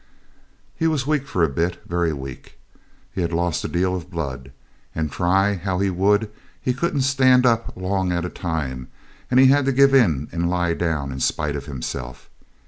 He 0.75 0.87
was 0.87 1.05
weak 1.05 1.27
for 1.27 1.43
a 1.43 1.47
bit 1.47 1.79
very 1.87 2.11
weak; 2.11 2.57
he'd 3.13 3.31
lost 3.31 3.63
a 3.63 3.67
deal 3.67 3.95
of 3.95 4.09
blood; 4.09 4.51
and, 4.95 5.11
try 5.11 5.53
how 5.57 5.77
he 5.77 5.91
would, 5.91 6.31
he 6.59 6.73
couldn't 6.73 7.01
stand 7.01 7.45
up 7.45 7.73
long 7.75 8.11
at 8.11 8.25
a 8.25 8.29
time, 8.29 8.87
and 9.29 9.39
had 9.39 9.65
to 9.65 9.71
give 9.71 9.93
in 9.93 10.27
and 10.31 10.49
lie 10.49 10.73
down 10.73 11.11
in 11.11 11.19
spite 11.19 11.55
of 11.55 11.67
himself. 11.67 12.31